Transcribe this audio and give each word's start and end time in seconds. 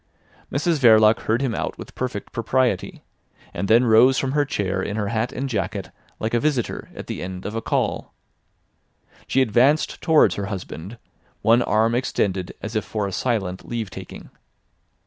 Mrs 0.51 0.79
Verloc 0.79 1.19
heard 1.25 1.43
him 1.43 1.53
out 1.53 1.77
with 1.77 1.93
perfect 1.93 2.31
propriety, 2.31 3.03
and 3.53 3.67
then 3.67 3.83
rose 3.85 4.17
from 4.17 4.31
her 4.31 4.45
chair 4.45 4.81
in 4.81 4.95
her 4.95 5.09
hat 5.09 5.31
and 5.31 5.47
jacket 5.47 5.91
like 6.19 6.33
a 6.33 6.39
visitor 6.39 6.89
at 6.95 7.05
the 7.05 7.21
end 7.21 7.45
of 7.45 7.53
a 7.53 7.61
call. 7.61 8.11
She 9.27 9.43
advanced 9.43 10.01
towards 10.01 10.33
her 10.33 10.47
husband, 10.47 10.97
one 11.43 11.61
arm 11.61 11.93
extended 11.93 12.51
as 12.63 12.75
if 12.75 12.83
for 12.83 13.05
a 13.05 13.11
silent 13.11 13.63
leave 13.69 13.91
taking. 13.91 14.31